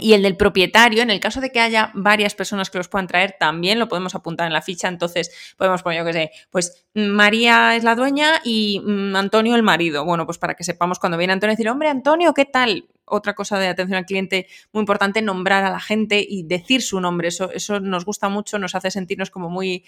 [0.00, 3.06] y el del propietario, en el caso de que haya varias personas que los puedan
[3.06, 4.88] traer, también lo podemos apuntar en la ficha.
[4.88, 9.62] Entonces, podemos poner, yo que sé, pues María es la dueña y mm, Antonio el
[9.62, 10.04] marido.
[10.04, 12.88] Bueno, pues para que sepamos cuando viene Antonio decir, hombre, Antonio, ¿qué tal?
[13.04, 17.00] Otra cosa de atención al cliente muy importante, nombrar a la gente y decir su
[17.00, 17.28] nombre.
[17.28, 19.84] Eso, eso nos gusta mucho, nos hace sentirnos como muy,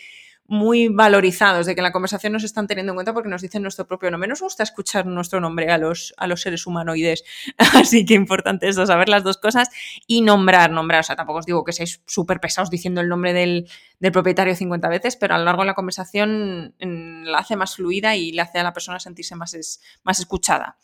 [0.46, 3.62] muy valorizados, de que en la conversación nos están teniendo en cuenta porque nos dicen
[3.62, 4.28] nuestro propio nombre.
[4.28, 7.24] Nos gusta escuchar nuestro nombre a los, a los seres humanoides,
[7.74, 9.68] así que importante eso, saber las dos cosas
[10.06, 11.00] y nombrar, nombrar.
[11.00, 13.68] O sea, tampoco os digo que seáis súper pesados diciendo el nombre del,
[14.00, 18.16] del, propietario 50 veces, pero a lo largo de la conversación la hace más fluida
[18.16, 20.76] y le hace a la persona sentirse más, más escuchada.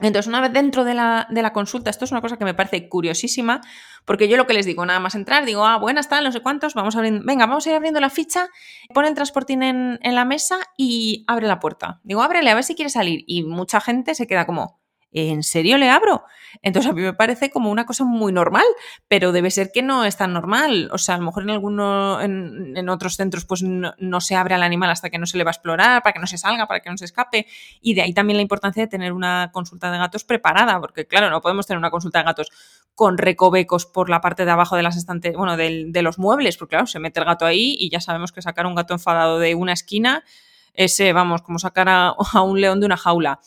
[0.00, 2.54] Entonces, una vez dentro de la, de la, consulta, esto es una cosa que me
[2.54, 3.60] parece curiosísima,
[4.04, 6.40] porque yo lo que les digo, nada más entrar, digo, ah, buenas, tal, no sé
[6.40, 8.48] cuántos, vamos a venga, vamos a ir abriendo la ficha,
[8.94, 12.00] pone el transportín en, en la mesa y abre la puerta.
[12.02, 13.24] Digo, ábrele, a ver si quiere salir.
[13.26, 14.79] Y mucha gente se queda como,
[15.12, 16.24] ¿en serio le abro?
[16.62, 18.64] Entonces a mí me parece como una cosa muy normal,
[19.08, 20.90] pero debe ser que no es tan normal.
[20.92, 24.62] O sea, a lo mejor en alguno, en, otros centros, pues no, se abre al
[24.62, 26.80] animal hasta que no se le va a explorar, para que no se salga, para
[26.80, 27.46] que no se escape.
[27.80, 31.30] Y de ahí también la importancia de tener una consulta de gatos preparada, porque claro,
[31.30, 32.50] no podemos tener una consulta de gatos
[32.94, 36.70] con recovecos por la parte de abajo de las estantes, bueno, de, los muebles, porque
[36.70, 39.54] claro, se mete el gato ahí y ya sabemos que sacar un gato enfadado de
[39.54, 40.24] una esquina,
[40.74, 43.40] ese, vamos, como sacar a un león de una jaula.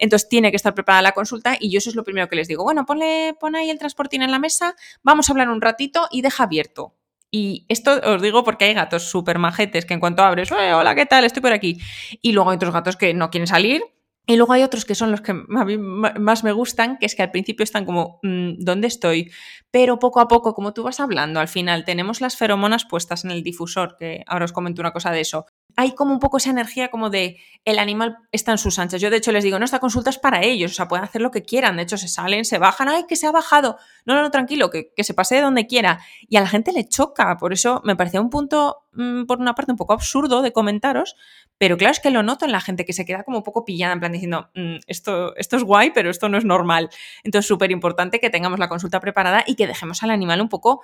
[0.00, 2.48] Entonces tiene que estar preparada la consulta y yo eso es lo primero que les
[2.48, 2.64] digo.
[2.64, 6.22] Bueno, ponle, pon ahí el transportín en la mesa, vamos a hablar un ratito y
[6.22, 6.96] deja abierto.
[7.30, 11.06] Y esto os digo porque hay gatos súper majetes que en cuanto abres, hola, ¿qué
[11.06, 11.24] tal?
[11.24, 11.78] Estoy por aquí.
[12.22, 13.82] Y luego hay otros gatos que no quieren salir
[14.26, 17.32] Y luego hay otros que son los que más me gustan, que es que al
[17.32, 19.30] principio están como, mm, ¿dónde estoy?
[19.72, 23.32] Pero poco a poco, como tú vas hablando, al final tenemos las feromonas puestas en
[23.32, 25.46] el difusor, que ahora os comento una cosa de eso
[25.80, 29.00] hay como un poco esa energía como de el animal está en sus anchas.
[29.00, 31.22] Yo de hecho les digo, no, esta consulta es para ellos, o sea, pueden hacer
[31.22, 31.76] lo que quieran.
[31.78, 33.78] De hecho, se salen, se bajan, ay, que se ha bajado.
[34.04, 36.00] No, no, no, tranquilo, que, se pase de donde quiera.
[36.28, 37.38] Y a la gente le choca.
[37.38, 41.16] Por eso me parecía un punto, mm, por una parte, un poco absurdo de comentaros,
[41.56, 43.64] pero claro, es que lo noto en la gente que se queda como un poco
[43.64, 46.90] pillada, en plan diciendo, mm, esto, esto es guay, pero esto no es normal.
[47.24, 50.82] Entonces, súper importante que tengamos la consulta preparada y que dejemos al animal un poco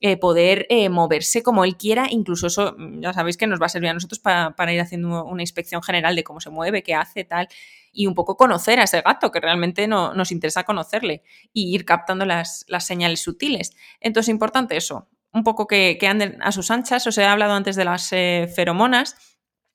[0.00, 3.66] eh, poder eh, moverse como él quiera, incluso eso mm, ya sabéis que nos va
[3.66, 6.94] a servir a nosotros para, ir haciendo una inspección general de cómo se mueve, qué
[6.94, 7.48] hace, tal,
[7.92, 11.22] y un poco conocer a ese gato, que realmente no, nos interesa conocerle,
[11.54, 13.74] y ir captando las, señales sutiles.
[14.00, 17.86] Entonces, importante eso, un poco que, anden a sus anchas, os he hablado antes de
[17.86, 19.16] las eh, feromonas,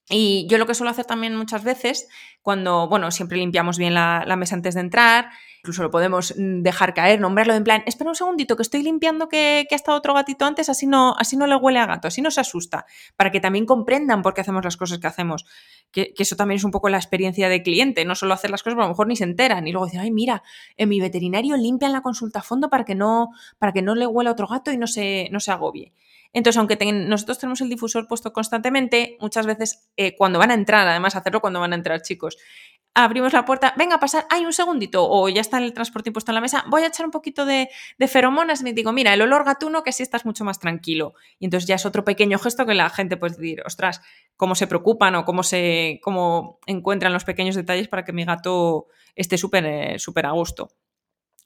[0.08, 2.08] y yo lo que suelo hacer también muchas veces,
[2.44, 5.32] cuando, bueno, siempre limpiamos bien la, la mesa antes de entrar,
[5.62, 9.30] incluso lo podemos mm, dejar caer, nombrarlo en plan, espera un segundito que estoy limpiando
[9.30, 12.22] que, ha estado otro gatito antes, así no, así no le huele a gato, así
[12.22, 15.46] no se asusta, para que también comprendan por qué hacemos las cosas que hacemos.
[15.92, 18.76] Que, eso también es un poco la experiencia de cliente, no solo hacer las cosas,
[18.76, 20.42] pero a lo mejor ni se enteran y luego dicen, ay, mira,
[20.78, 24.08] en mi veterinario limpian la consulta a fondo para que no, para que no le
[24.08, 25.94] huela a otro gato y no se, no se agobie.
[26.34, 30.88] Entonces, aunque nosotros tenemos el difusor puesto constantemente, muchas veces eh, cuando van a entrar,
[30.88, 32.38] además hacerlo cuando van a entrar chicos,
[32.94, 36.32] abrimos la puerta, venga a pasar, hay un segundito, o ya está el transporte puesto
[36.32, 37.70] en la mesa, voy a echar un poquito de,
[38.08, 41.14] feromonas y me digo, mira, el olor gatuno, que así estás mucho más tranquilo.
[41.40, 44.02] Y entonces ya es otro pequeño gesto que la gente puede decir, ostras,
[44.36, 48.88] cómo se preocupan o cómo, se, cómo encuentran los pequeños detalles para que mi gato
[49.16, 50.70] esté súper eh, súper a gusto.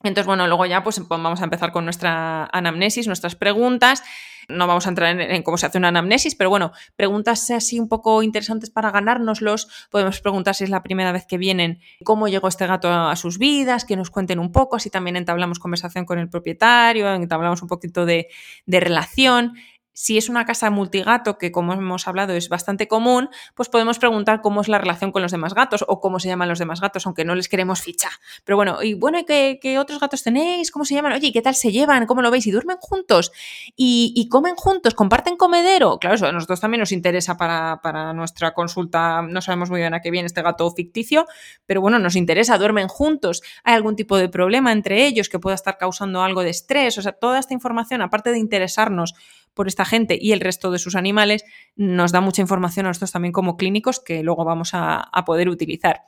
[0.08, 4.04] Entonces, bueno, luego ya pues vamos a empezar con nuestra anamnesis, nuestras preguntas.
[4.48, 7.88] No vamos a entrar en, cómo se hace una anamnesis, pero bueno, preguntas así un
[7.88, 9.88] poco interesantes para ganárnoslos.
[9.90, 13.40] Podemos preguntar si es la primera vez que vienen, cómo llegó este gato a, sus
[13.40, 17.68] vidas, que nos cuenten un poco, así también entablamos conversación con el propietario, entablamos un
[17.68, 18.28] poquito de,
[18.66, 19.54] de relación.
[19.98, 24.42] Si es una casa multigato, que como hemos hablado es bastante común, pues podemos preguntar
[24.42, 27.06] cómo es la relación con los demás gatos o cómo se llaman los demás gatos,
[27.06, 28.12] aunque no les queremos fichar.
[28.44, 30.70] Pero bueno, y bueno, ¿qué, qué otros gatos tenéis?
[30.70, 31.14] ¿Cómo se llaman?
[31.14, 32.06] Oye, ¿qué tal se llevan?
[32.08, 32.46] ¿Cómo lo veis?
[32.46, 33.32] ¿Y duermen juntos?
[33.78, 34.96] ¿Y, comen juntos?
[34.96, 35.98] ¿Comparten comedero?
[35.98, 39.22] Claro, eso a nosotros también nos interesa para, para nuestra consulta.
[39.22, 41.26] No sabemos muy bien a qué viene este gato ficticio,
[41.66, 42.58] pero bueno, nos interesa.
[42.58, 43.44] ¿Duermen juntos?
[43.64, 46.98] ¿Hay algún tipo de problema entre ellos que pueda estar causando algo de estrés?
[46.98, 49.14] O sea, toda esta información, aparte de interesarnos
[49.56, 51.44] por esta gente y el resto de sus animales,
[51.76, 56.04] nos da mucha información a nosotros también como clínicos que luego vamos a, poder utilizar.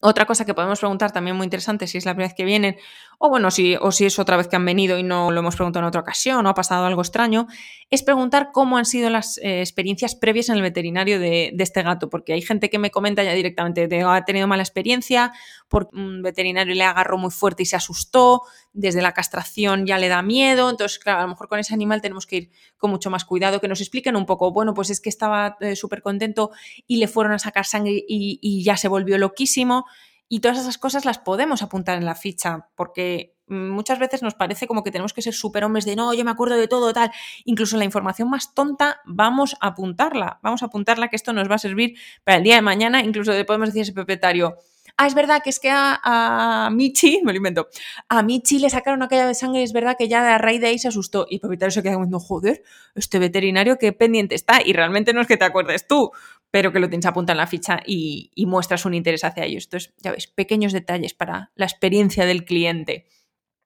[0.00, 2.76] Otra cosa que podemos preguntar también muy interesante si es la primera vez que vienen
[3.24, 5.54] o bueno, si, o si es otra vez que han venido y no lo hemos
[5.54, 7.46] preguntado en otra ocasión o ha pasado algo extraño,
[7.88, 12.10] es preguntar cómo han sido las eh, experiencias previas en el veterinario de, este gato,
[12.10, 15.30] porque hay gente que me comenta ya directamente, de, ha tenido mala experiencia,
[15.68, 20.08] porque un veterinario le agarró muy fuerte y se asustó, desde la castración ya le
[20.08, 23.08] da miedo, entonces claro, a lo mejor con ese animal tenemos que ir con mucho
[23.08, 26.50] más cuidado, que nos expliquen un poco, bueno, pues es que estaba eh, súper contento
[26.88, 29.84] y le fueron a sacar sangre y ya se volvió loquísimo.
[30.32, 34.66] Y todas esas cosas las podemos apuntar en la ficha, porque muchas veces nos parece
[34.66, 37.12] como que tenemos que ser superhombres de no, yo me acuerdo de todo, tal.
[37.44, 41.56] Incluso la información más tonta, vamos a apuntarla, vamos a apuntarla que esto nos va
[41.56, 43.04] a servir para el día de mañana.
[43.04, 44.56] Incluso le podemos decir a ese propietario,
[44.96, 47.68] ah, es verdad que es que a, Michi, me lo invento,
[48.08, 50.78] a Michi le sacaron aquella de sangre, es verdad que ya a raíz de ahí
[50.78, 51.26] se asustó.
[51.28, 52.62] Y el propietario se queda diciendo, joder,
[52.94, 54.62] este veterinario qué pendiente está.
[54.64, 56.10] Y realmente no es que te acuerdes tú,
[56.52, 59.64] pero que lo tienes apuntado en la ficha y, muestras un interés hacia ellos.
[59.64, 63.06] Entonces, ya ves, pequeños detalles para la experiencia del cliente.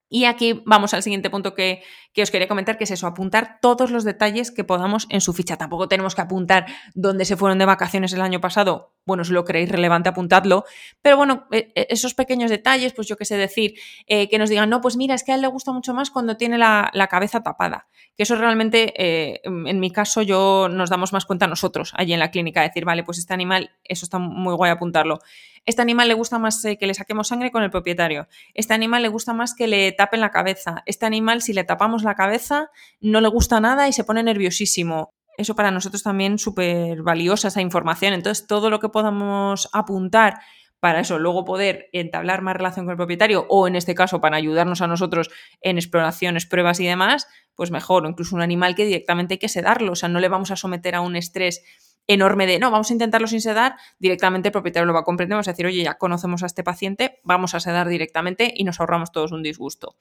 [0.09, 1.83] Y aquí vamos al siguiente punto que,
[2.17, 5.57] os quería comentar, que es eso, apuntar todos los detalles que podamos en su ficha.
[5.57, 8.95] Tampoco tenemos que apuntar dónde se fueron de vacaciones el año pasado.
[9.05, 10.65] Bueno, si lo creéis relevante, apuntadlo.
[11.03, 13.75] Pero bueno, e, e, esos pequeños detalles, pues yo qué sé decir,
[14.07, 16.11] eh, que nos digan, no, pues mira, es que a él le gusta mucho más
[16.11, 17.89] cuando tiene la, cabeza tapada.
[18.17, 22.21] Que eso realmente, eh, en mi caso, yo nos damos más cuenta nosotros allí en
[22.21, 25.19] la clínica, decir, vale, pues este animal, eso está muy guay apuntarlo.
[25.67, 28.29] Este animal le gusta más eh, que le saquemos sangre con el propietario.
[28.55, 30.83] Este animal le gusta más que le tapen la cabeza.
[30.87, 35.13] Este animal, si le tapamos la cabeza, no le gusta nada y se pone nerviosísimo.
[35.37, 38.15] Eso para nosotros también súper valiosa esa información.
[38.15, 40.39] Entonces, todo lo que podamos apuntar
[40.79, 44.37] para eso luego poder entablar más relación con el propietario o en este caso para
[44.37, 45.31] ayudarnos a nosotros
[45.63, 47.27] en exploraciones, pruebas y demás,
[47.57, 48.07] pues mejor.
[48.07, 50.57] O incluso un animal que directamente hay que sedarlo, o sea, no le vamos a
[50.57, 51.65] someter a un estrés
[52.07, 55.35] enorme de, no, vamos a intentarlo sin sedar, directamente el propietario lo va a comprender,
[55.35, 58.81] vamos a decir, oye, ya conocemos a este paciente, vamos a sedar directamente y nos
[58.81, 59.97] ahorramos todos un disgusto.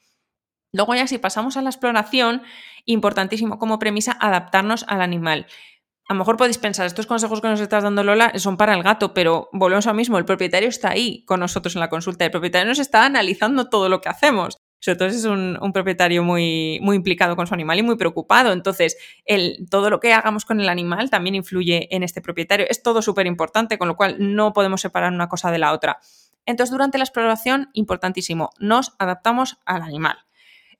[0.71, 2.43] Luego ya si pasamos a la exploración,
[2.85, 5.47] importantísimo como premisa adaptarnos al animal.
[6.07, 8.83] A lo mejor podéis pensar, estos consejos que nos estás dando Lola son para el
[8.83, 12.31] gato, pero volvemos al mismo, el propietario está ahí con nosotros en la consulta, el
[12.31, 14.57] propietario nos está analizando todo lo que hacemos.
[14.85, 18.53] Sobre todo es un, propietario muy, muy implicado con su animal y muy preocupado.
[18.53, 18.95] Entonces,
[19.25, 22.67] el, todo lo que hagamos con el animal también influye en este propietario.
[22.69, 25.97] Es todo súper importante, con lo cual no podemos separar una cosa de la otra.
[26.45, 30.17] Entonces, durante la exploración, importantísimo, nos adaptamos al animal.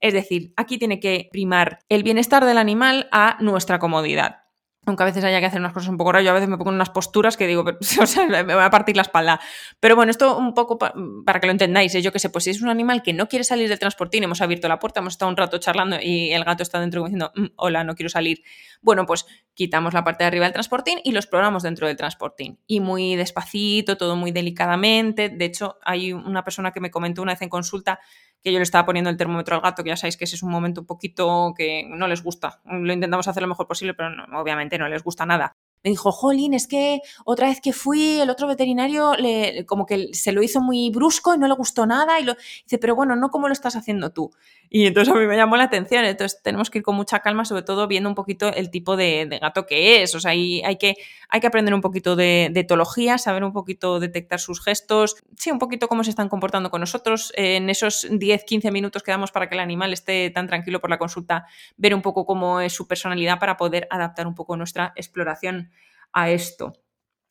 [0.01, 4.44] Es decir, aquí tiene que primar el bienestar del animal a nuestra comodidad
[4.85, 6.57] aunque a veces haya que hacer unas cosas un poco raras, yo a veces me
[6.57, 7.63] pongo en unas posturas que digo,
[8.01, 9.39] o sea, me voy a partir la espalda.
[9.79, 12.01] Pero bueno, esto un poco para que lo entendáis, ¿eh?
[12.01, 14.41] yo que sé, pues si es un animal que no quiere salir del transportín, hemos
[14.41, 17.45] abierto la puerta, hemos estado un rato charlando y el gato está dentro diciendo, mm,
[17.55, 18.43] hola, no quiero salir.
[18.81, 22.59] Bueno, pues quitamos la parte de arriba del transportín y lo exploramos dentro del transportín.
[22.67, 25.29] Y muy despacito, todo muy delicadamente.
[25.29, 27.99] De hecho, hay una persona que me comentó una vez en consulta
[28.43, 30.43] que yo le estaba poniendo el termómetro al gato, que ya sabéis que ese es
[30.43, 32.61] un momento un poquito que no les gusta.
[32.65, 36.55] Lo intentamos hacer lo mejor posible, pero obviamente no les gusta nada me dijo, jolín,
[36.55, 40.59] es que otra vez que fui, el otro veterinario le, como que se lo hizo
[40.59, 42.19] muy brusco y no le gustó nada.
[42.19, 44.31] Y lo, dice, pero bueno, no como lo estás haciendo tú.
[44.67, 46.03] Y entonces a mí me llamó la atención.
[46.03, 49.27] Entonces tenemos que ir con mucha calma, sobre todo viendo un poquito el tipo de,
[49.39, 50.15] gato que es.
[50.15, 50.95] O sea, hay, hay, que,
[51.29, 55.59] hay que aprender un poquito de, etología, saber un poquito detectar sus gestos, sí, un
[55.59, 57.31] poquito cómo se están comportando con nosotros.
[57.35, 60.89] En esos 10, 15 minutos que damos para que el animal esté tan tranquilo por
[60.89, 61.45] la consulta,
[61.77, 65.69] ver un poco cómo es su personalidad para poder adaptar un poco nuestra exploración
[66.13, 66.73] a esto.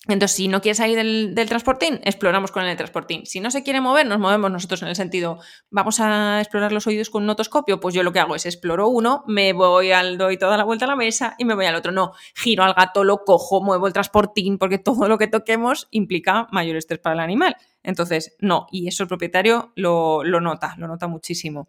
[0.07, 3.25] Entonces, si no quiere salir del, transportín, exploramos con el transportín.
[3.25, 5.39] Si no se quiere mover, nos movemos nosotros en el sentido,
[5.71, 8.89] vamos a explorar los oídos con un otoscopio, pues yo lo que hago es exploro
[8.89, 11.75] uno, me voy al, doy toda la vuelta a la mesa y me voy al
[11.75, 11.91] otro.
[11.91, 16.49] No, giro al gato, lo cojo, muevo el transportín, porque todo lo que toquemos implica
[16.53, 17.57] mayor estrés para el animal.
[17.83, 21.67] Entonces, no, y eso el propietario lo nota, lo nota muchísimo.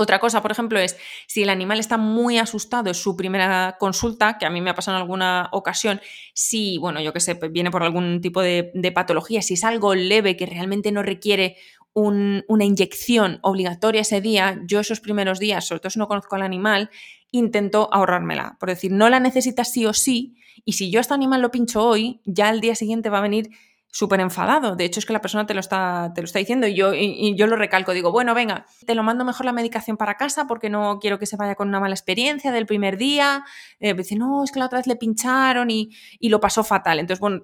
[0.00, 4.38] Otra cosa, por ejemplo, es si el animal está muy asustado, es su primera consulta,
[4.38, 6.00] que a mí me ha pasado en alguna ocasión,
[6.32, 9.94] si, bueno, yo qué sé, pues viene por algún tipo de, patología, si es algo
[9.94, 11.58] leve que realmente no requiere
[11.92, 16.42] una inyección obligatoria ese día, yo esos primeros días, sobre todo si no conozco al
[16.42, 16.88] animal,
[17.30, 18.56] intento ahorrármela.
[18.58, 20.34] Por decir, no la necesitas sí o sí,
[20.64, 23.22] y si yo a este animal lo pincho hoy, ya al día siguiente va a
[23.28, 23.50] venir
[23.90, 24.76] súper enfadado.
[24.76, 26.94] De hecho, es que la persona te lo está, te lo está diciendo y yo,
[26.94, 27.92] y, yo lo recalco.
[27.92, 31.26] Digo, bueno, venga, te lo mando mejor la medicación para casa porque no quiero que
[31.26, 33.44] se vaya con una mala experiencia del primer día.
[33.80, 37.00] Eh, dice, no, es que la otra vez le pincharon y, y lo pasó fatal.
[37.00, 37.40] Entonces, bueno,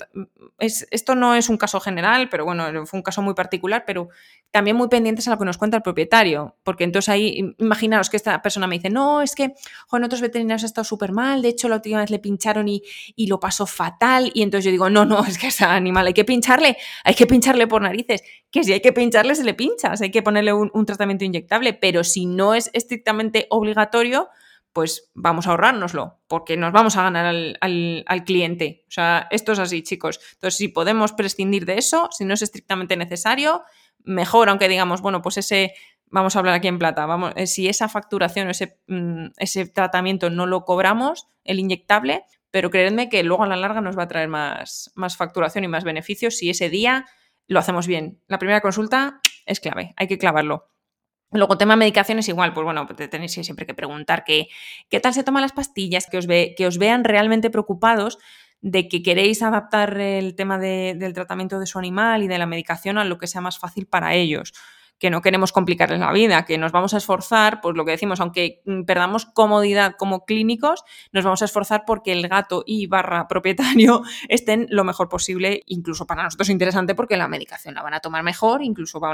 [0.59, 4.09] es, esto no es un caso general, pero bueno, fue un caso muy particular, pero
[4.53, 6.57] también muy pendientes a lo que nos cuenta el propietario.
[6.63, 9.55] Porque entonces ahí, imaginaros que esta persona me dice, no, es que
[9.89, 12.83] con otros veterinarios ha estado súper mal, de hecho la última vez le pincharon y,
[13.17, 14.31] y lo pasó fatal.
[14.33, 17.15] Y entonces yo digo, no, no, es que a ese animal hay que pincharle, hay
[17.15, 20.53] que pincharle por narices, que si hay que pincharle se le pincha, hay que ponerle
[20.53, 24.29] un, tratamiento inyectable, pero si no es estrictamente obligatorio,
[24.73, 27.57] pues vamos a ahorrárnoslo, porque nos vamos a ganar al,
[28.07, 28.85] al, cliente.
[28.89, 30.21] O sea, esto es así, chicos.
[30.35, 33.63] Entonces, si podemos prescindir de eso, si no es estrictamente necesario,
[34.05, 35.73] mejor, aunque digamos, bueno, pues ese,
[36.09, 39.67] vamos a hablar aquí en plata, vamos, eh, si esa facturación o ese, mm, ese
[39.67, 42.25] tratamiento no lo cobramos, el inyectable,
[42.57, 45.69] pero creedme que luego a la larga nos va a traer más, más facturación y
[45.69, 47.05] más beneficios si ese día
[47.49, 48.23] lo hacemos bien.
[48.29, 50.71] La primera consulta es clave, hay que clavarlo.
[51.33, 54.49] Luego, tema medicaciones, igual, pues bueno, tenéis siempre que preguntar qué,
[54.89, 58.17] qué tal se toman las pastillas, que os, ve, que os vean realmente preocupados
[58.63, 62.97] de que queréis adaptar el tema del tratamiento de su animal y de la medicación
[62.97, 64.55] a lo que sea más fácil para ellos
[64.99, 68.21] que no queremos complicarles la vida, que nos vamos a esforzar, pues lo que decimos,
[68.21, 73.29] aunque mm, perdamos comodidad como clínicos, nos vamos a esforzar porque el gato y barra
[73.29, 77.95] propietario estén lo mejor posible, incluso para nosotros es interesante porque la medicación la van
[77.95, 79.07] a tomar mejor, incluso va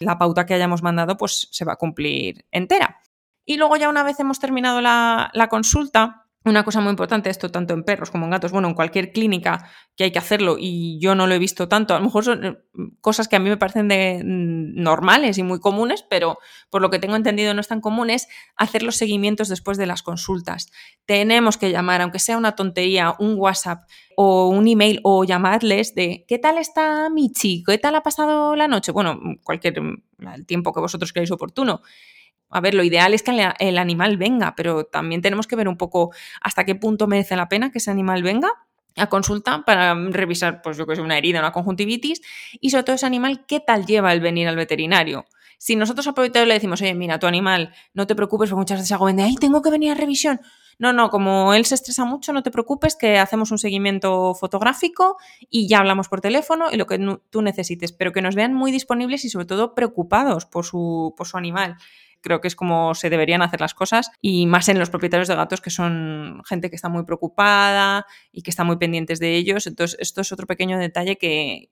[0.00, 3.00] la pauta que hayamos mandado pues se va a cumplir entera.
[3.44, 7.50] Y luego ya una vez hemos terminado la, la consulta, una cosa muy importante, esto
[7.50, 10.98] tanto en perros como en gatos, bueno, en cualquier clínica que hay que hacerlo y
[11.00, 12.58] yo no lo he visto tanto, a lo mejor son eh,
[13.00, 16.38] cosas que a mí me parecen de, mm, normales y muy comunes, pero
[16.70, 19.86] por lo que tengo entendido no es tan común, es hacer los seguimientos después de
[19.86, 20.70] las consultas.
[21.04, 26.24] Tenemos que llamar, aunque sea una tontería, un WhatsApp o un email o llamarles de
[26.28, 27.72] ¿qué tal está mi chico?
[27.72, 28.92] ¿Qué tal ha pasado la noche?
[28.92, 31.82] Bueno, cualquier el tiempo que vosotros creáis oportuno
[32.50, 35.76] a ver, lo ideal es que el animal venga, pero también tenemos que ver un
[35.76, 38.50] poco hasta qué punto merece la pena que ese animal venga
[38.96, 42.22] a consulta para revisar, pues yo que sé, una herida, una conjuntivitis
[42.60, 45.26] y sobre todo ese animal, qué tal lleva el venir al veterinario.
[45.58, 48.92] Si nosotros al le decimos, oye, mira, tu animal, no te preocupes, porque muchas veces
[48.92, 50.40] hago de, ay, tengo que venir a revisión.
[50.78, 55.16] No, no, como él se estresa mucho, no te preocupes, que hacemos un seguimiento fotográfico
[55.48, 56.98] y ya hablamos por teléfono y lo que
[57.30, 61.26] tú necesites, pero que nos vean muy disponibles y sobre todo preocupados por su, por
[61.26, 61.76] su animal
[62.26, 65.36] creo que es como se deberían hacer las cosas y más en los propietarios de
[65.36, 69.68] gatos que son gente que está muy preocupada y que está muy pendientes de ellos.
[69.68, 71.70] Entonces, esto es otro pequeño detalle que,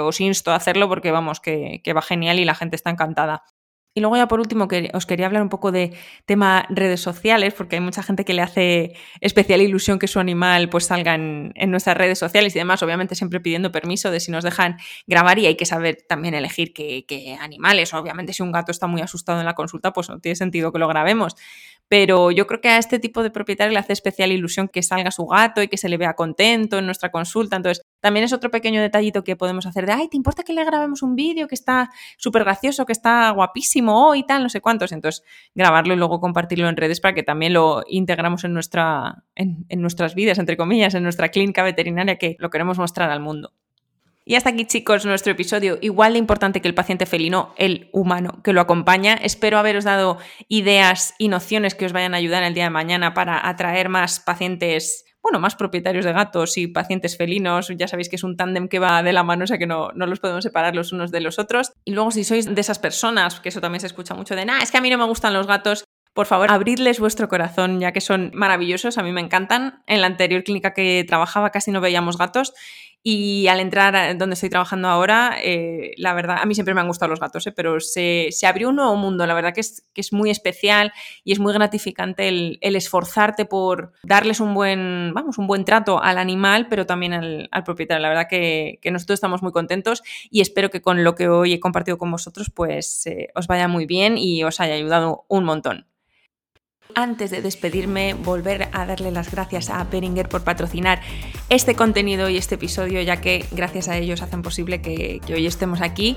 [0.00, 3.42] os insto a hacerlo porque vamos, que, va genial y la gente está encantada.
[3.96, 5.94] Y luego ya por último que os quería hablar un poco de
[6.26, 8.92] tema redes sociales, porque hay mucha gente que le hace
[9.22, 13.40] especial ilusión que su animal pues salga en, nuestras redes sociales y demás, obviamente siempre
[13.40, 14.76] pidiendo permiso de si nos dejan
[15.06, 17.94] grabar y hay que saber también elegir qué, qué animales.
[17.94, 20.78] Obviamente si un gato está muy asustado en la consulta, pues no tiene sentido que
[20.78, 21.34] lo grabemos.
[21.88, 25.10] Pero yo creo que a este tipo de propietario le hace especial ilusión que salga
[25.10, 27.56] su gato y que se le vea contento en nuestra consulta.
[27.56, 30.64] Entonces, también es otro pequeño detallito que podemos hacer de, ay, ¿te importa que le
[30.64, 34.60] grabemos un vídeo que está súper gracioso, que está guapísimo hoy y tal, no sé
[34.60, 34.92] cuántos?
[34.92, 35.22] Entonces,
[35.54, 39.80] grabarlo y luego compartirlo en redes para que también lo integramos en, nuestra, en, en
[39.80, 43.52] nuestras vidas, entre comillas, en nuestra clínica veterinaria que lo queremos mostrar al mundo.
[44.28, 45.78] Y hasta aquí, chicos, nuestro episodio.
[45.80, 49.14] Igual de importante que el paciente felino, el humano que lo acompaña.
[49.14, 50.18] Espero haberos dado
[50.48, 54.18] ideas y nociones que os vayan a ayudar el día de mañana para atraer más
[54.18, 57.72] pacientes bueno, más propietarios de gatos y pacientes felinos.
[57.76, 59.90] Ya sabéis que es un tándem que va de la mano, o sea que no,
[59.94, 61.72] no, los podemos separar los unos de los otros.
[61.84, 64.58] Y luego, si sois de esas personas, que eso también se escucha mucho de, nah,
[64.58, 67.92] es que a mí no me gustan los gatos, por favor, abridles vuestro corazón, ya
[67.92, 69.82] que son maravillosos, a mí me encantan.
[69.86, 72.54] En la anterior clínica que trabajaba casi no veíamos gatos
[73.08, 76.88] y al entrar donde estoy trabajando ahora, eh, la verdad, a mí siempre me han
[76.88, 80.00] gustado los gatos, eh, pero se, abrió un nuevo mundo, la verdad que es, que
[80.00, 80.92] es muy especial
[81.22, 86.18] y es muy gratificante el, esforzarte por darles un buen, vamos, un buen trato al
[86.18, 88.02] animal, pero también al, propietario.
[88.02, 91.60] La verdad que, nosotros estamos muy contentos y espero que con lo que hoy he
[91.60, 95.86] compartido con vosotros, pues eh, os vaya muy bien y os haya ayudado un montón
[96.96, 101.02] antes de despedirme, volver a darle las gracias a Beringer por patrocinar
[101.50, 105.82] este contenido y este episodio, ya que gracias a ellos hacen posible que, hoy estemos
[105.82, 106.16] aquí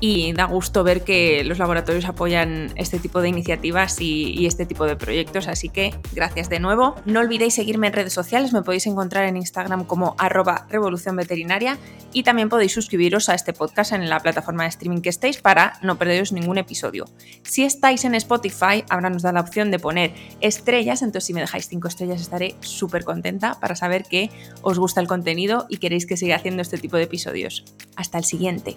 [0.00, 4.84] y da gusto ver que los laboratorios apoyan este tipo de iniciativas y, este tipo
[4.84, 6.94] de proyectos, así que gracias de nuevo.
[7.06, 11.18] No olvidéis seguirme en redes sociales, me podéis encontrar en Instagram como arroba revolución
[12.12, 15.78] y también podéis suscribiros a este podcast en la plataforma de streaming que estéis para
[15.82, 17.06] no perderos ningún episodio.
[17.42, 21.40] Si estáis en Spotify, ahora nos da la opción de poner estrellas, entonces si me
[21.40, 24.30] dejáis cinco estrellas estaré súper contenta para saber que
[24.62, 27.64] os gusta el contenido y queréis que siga haciendo este tipo de episodios.
[27.96, 28.76] Hasta el siguiente.